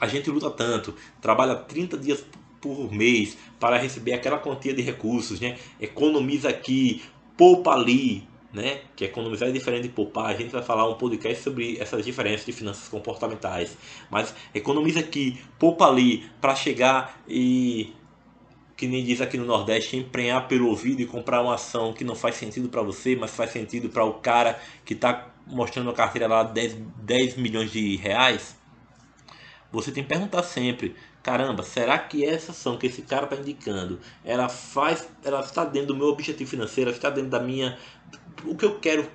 A 0.00 0.06
gente 0.06 0.28
luta 0.30 0.50
tanto, 0.50 0.94
trabalha 1.20 1.54
30 1.54 1.96
dias 1.96 2.22
por 2.60 2.92
mês 2.92 3.38
para 3.58 3.78
receber 3.78 4.12
aquela 4.12 4.38
quantia 4.38 4.74
de 4.74 4.82
recursos, 4.82 5.40
né? 5.40 5.56
economiza 5.80 6.50
aqui, 6.50 7.02
poupa 7.36 7.72
ali, 7.72 8.28
né? 8.52 8.80
Que 8.96 9.04
economizar 9.04 9.48
é 9.48 9.52
diferente 9.52 9.84
de 9.84 9.88
poupar. 9.90 10.26
A 10.26 10.34
gente 10.34 10.50
vai 10.50 10.62
falar 10.62 10.88
um 10.88 10.94
podcast 10.94 11.42
sobre 11.42 11.78
essas 11.78 12.04
diferenças 12.04 12.46
de 12.46 12.52
finanças 12.52 12.88
comportamentais. 12.88 13.76
Mas 14.10 14.34
economiza 14.54 15.00
aqui, 15.00 15.40
poupa 15.58 15.86
ali, 15.86 16.24
para 16.40 16.54
chegar 16.54 17.20
e 17.28 17.92
que 18.76 18.86
nem 18.86 19.04
diz 19.04 19.20
aqui 19.20 19.36
no 19.36 19.44
Nordeste, 19.44 19.94
emprenhar 19.98 20.48
pelo 20.48 20.66
ouvido 20.66 21.02
e 21.02 21.06
comprar 21.06 21.42
uma 21.42 21.54
ação 21.54 21.92
que 21.92 22.02
não 22.02 22.14
faz 22.14 22.36
sentido 22.36 22.70
para 22.70 22.80
você, 22.80 23.14
mas 23.14 23.30
faz 23.30 23.50
sentido 23.50 23.90
para 23.90 24.04
o 24.04 24.14
cara 24.14 24.58
que 24.86 24.94
está 24.94 25.34
mostrando 25.46 25.90
a 25.90 25.92
carteira 25.92 26.26
lá 26.26 26.42
10, 26.42 26.78
10 27.02 27.36
milhões 27.36 27.70
de 27.70 27.96
reais. 27.96 28.56
Você 29.70 29.92
tem 29.92 30.02
que 30.02 30.08
perguntar 30.08 30.42
sempre, 30.42 30.96
caramba, 31.22 31.62
será 31.62 31.98
que 31.98 32.24
essa 32.24 32.52
ação 32.52 32.76
que 32.76 32.86
esse 32.86 33.02
cara 33.02 33.24
está 33.24 33.36
indicando, 33.36 34.00
ela 34.24 34.48
faz, 34.48 35.08
ela 35.24 35.40
está 35.40 35.64
dentro 35.64 35.88
do 35.88 35.96
meu 35.96 36.08
objetivo 36.08 36.50
financeiro, 36.50 36.90
ela 36.90 36.96
está 36.96 37.10
dentro 37.10 37.30
da 37.30 37.40
minha 37.40 37.78
o 38.44 38.56
que 38.56 38.64
eu 38.64 38.78
quero 38.78 39.08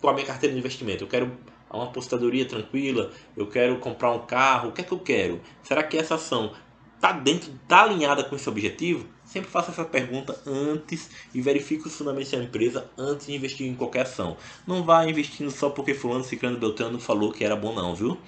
com 0.00 0.08
a 0.08 0.14
minha 0.14 0.26
carteira 0.26 0.52
de 0.52 0.58
investimento? 0.58 1.04
Eu 1.04 1.08
quero 1.08 1.30
uma 1.70 1.84
apostadoria 1.84 2.44
tranquila, 2.44 3.10
eu 3.36 3.46
quero 3.46 3.78
comprar 3.78 4.12
um 4.12 4.26
carro, 4.26 4.70
o 4.70 4.72
que 4.72 4.80
é 4.80 4.84
que 4.84 4.92
eu 4.92 4.98
quero? 4.98 5.40
Será 5.62 5.82
que 5.82 5.96
essa 5.96 6.16
ação 6.16 6.52
está 6.96 7.12
dentro, 7.12 7.52
está 7.62 7.82
alinhada 7.82 8.24
com 8.24 8.34
esse 8.34 8.48
objetivo? 8.48 9.06
Sempre 9.24 9.48
faça 9.48 9.70
essa 9.70 9.84
pergunta 9.84 10.40
antes 10.44 11.08
e 11.32 11.40
verifique 11.40 11.86
os 11.86 11.96
fundamentos 11.96 12.32
da 12.32 12.38
empresa 12.38 12.90
antes 12.98 13.26
de 13.26 13.34
investir 13.34 13.66
em 13.68 13.76
qualquer 13.76 14.02
ação. 14.02 14.36
Não 14.66 14.82
vá 14.82 15.06
investindo 15.06 15.50
só 15.50 15.70
porque 15.70 15.94
fulano, 15.94 16.24
ciclano, 16.24 16.58
beltrano 16.58 16.98
falou 16.98 17.30
que 17.32 17.44
era 17.44 17.54
bom 17.54 17.72
não, 17.72 17.94
viu? 17.94 18.18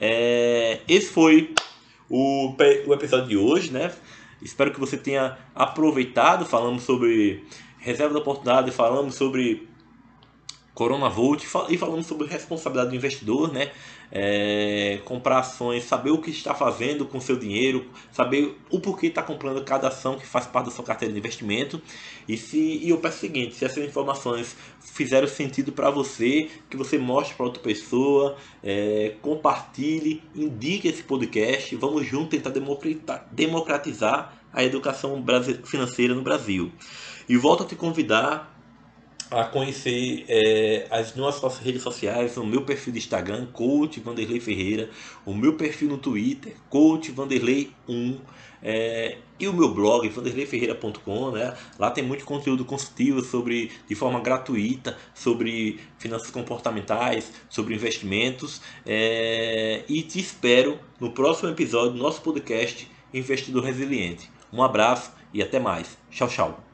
É, 0.00 0.80
esse 0.86 1.10
foi 1.10 1.52
o, 2.08 2.54
o 2.86 2.94
episódio 2.94 3.28
de 3.28 3.36
hoje, 3.36 3.72
né? 3.72 3.92
Espero 4.42 4.72
que 4.72 4.80
você 4.80 4.96
tenha 4.96 5.38
aproveitado. 5.54 6.44
Falamos 6.44 6.82
sobre 6.82 7.44
reserva 7.78 8.14
da 8.14 8.20
oportunidade, 8.20 8.70
falamos 8.70 9.14
sobre 9.14 9.68
Corona 10.74 11.08
Volt 11.08 11.44
e 11.68 11.78
falando 11.78 12.02
sobre 12.02 12.26
responsabilidade 12.26 12.90
do 12.90 12.96
investidor, 12.96 13.52
né? 13.52 13.70
É, 14.10 15.00
comprar 15.04 15.40
ações, 15.40 15.84
saber 15.84 16.10
o 16.10 16.18
que 16.18 16.30
está 16.30 16.54
fazendo 16.54 17.04
com 17.04 17.20
seu 17.20 17.36
dinheiro, 17.36 17.86
saber 18.12 18.56
o 18.70 18.78
porquê 18.78 19.06
está 19.06 19.22
comprando 19.22 19.64
cada 19.64 19.88
ação 19.88 20.16
que 20.18 20.26
faz 20.26 20.46
parte 20.46 20.66
da 20.66 20.72
sua 20.72 20.84
carteira 20.84 21.12
de 21.12 21.18
investimento. 21.18 21.80
E 22.28 22.36
se 22.36 22.58
e 22.58 22.90
eu 22.90 22.98
peço 22.98 23.18
o 23.18 23.20
seguinte, 23.20 23.54
se 23.54 23.64
essas 23.64 23.84
informações 23.84 24.56
fizeram 24.80 25.26
sentido 25.26 25.72
para 25.72 25.90
você, 25.90 26.48
que 26.68 26.76
você 26.76 26.98
mostre 26.98 27.34
para 27.34 27.46
outra 27.46 27.62
pessoa, 27.62 28.36
é, 28.62 29.14
compartilhe, 29.22 30.22
indique 30.34 30.88
esse 30.88 31.02
podcast, 31.02 31.74
vamos 31.76 32.06
juntos 32.06 32.30
tentar 32.30 32.52
democratizar 33.30 34.44
a 34.52 34.62
educação 34.62 35.22
financeira 35.64 36.14
no 36.14 36.22
Brasil. 36.22 36.70
E 37.28 37.36
volto 37.36 37.64
a 37.64 37.66
te 37.66 37.74
convidar 37.74 38.53
a 39.30 39.44
conhecer 39.44 40.24
é, 40.28 40.86
as 40.90 41.14
nossas 41.14 41.58
redes 41.58 41.82
sociais, 41.82 42.36
o 42.36 42.44
meu 42.44 42.62
perfil 42.62 42.92
de 42.92 42.98
Instagram, 42.98 43.46
Coach 43.46 44.00
Vanderlei 44.00 44.40
Ferreira, 44.40 44.90
o 45.24 45.34
meu 45.34 45.56
perfil 45.56 45.88
no 45.88 45.98
Twitter, 45.98 46.54
Coach 46.68 47.10
Vanderlei 47.10 47.70
1, 47.88 48.18
é, 48.66 49.18
e 49.38 49.46
o 49.46 49.52
meu 49.52 49.74
blog, 49.74 50.08
vanderleiferreira.com, 50.08 51.32
né? 51.32 51.54
Lá 51.78 51.90
tem 51.90 52.02
muito 52.02 52.24
conteúdo 52.24 52.64
consultivo 52.64 53.20
sobre, 53.20 53.70
de 53.86 53.94
forma 53.94 54.20
gratuita, 54.20 54.96
sobre 55.12 55.78
finanças 55.98 56.30
comportamentais, 56.30 57.30
sobre 57.50 57.74
investimentos. 57.74 58.62
É, 58.86 59.84
e 59.86 60.02
te 60.02 60.18
espero 60.18 60.78
no 60.98 61.10
próximo 61.10 61.50
episódio 61.50 61.92
do 61.92 61.98
nosso 61.98 62.22
podcast 62.22 62.90
Investidor 63.12 63.64
Resiliente. 63.64 64.30
Um 64.50 64.62
abraço 64.62 65.12
e 65.32 65.42
até 65.42 65.60
mais. 65.60 65.98
Tchau, 66.10 66.28
tchau. 66.28 66.73